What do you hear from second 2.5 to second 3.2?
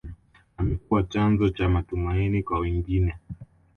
wengine